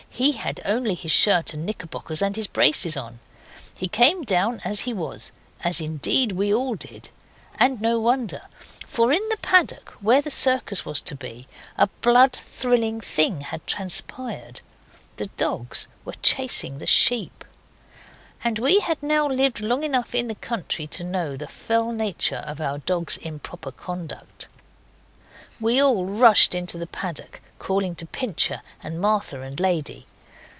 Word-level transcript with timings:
He 0.13 0.33
had 0.33 0.61
only 0.65 0.93
his 0.93 1.11
shirt 1.11 1.51
and 1.55 1.65
knickerbockers 1.65 2.21
and 2.21 2.35
his 2.35 2.45
braces 2.45 2.95
on. 2.95 3.19
He 3.73 3.87
came 3.87 4.23
down 4.23 4.59
as 4.63 4.81
he 4.81 4.93
was 4.93 5.31
as 5.63 5.81
indeed 5.81 6.33
we 6.33 6.53
all 6.53 6.75
did. 6.75 7.09
And 7.57 7.81
no 7.81 7.99
wonder, 7.99 8.41
for 8.85 9.11
in 9.11 9.27
the 9.29 9.37
paddock, 9.37 9.91
where 9.99 10.21
the 10.21 10.29
circus 10.29 10.85
was 10.85 11.01
to 11.03 11.15
be, 11.15 11.47
a 11.75 11.87
blood 12.01 12.33
thrilling 12.33 12.99
thing 13.01 13.39
had 13.41 13.65
transpired. 13.65 14.61
The 15.15 15.25
dogs 15.37 15.87
were 16.05 16.13
chasing 16.21 16.77
the 16.77 16.85
sheep. 16.85 17.43
And 18.43 18.59
we 18.59 18.79
had 18.81 19.01
now 19.01 19.27
lived 19.27 19.59
long 19.61 19.83
enough 19.83 20.13
in 20.13 20.27
the 20.27 20.35
country 20.35 20.85
to 20.87 21.03
know 21.03 21.35
the 21.35 21.47
fell 21.47 21.91
nature 21.91 22.43
of 22.45 22.61
our 22.61 22.77
dogs' 22.79 23.17
improper 23.17 23.71
conduct. 23.71 24.49
We 25.59 25.79
all 25.79 26.05
rushed 26.05 26.53
into 26.53 26.77
the 26.77 26.85
paddock, 26.87 27.39
calling 27.59 27.93
to 27.95 28.05
Pincher, 28.07 28.61
and 28.83 28.99
Martha, 29.01 29.41
and 29.41 29.59
Lady. 29.59 30.05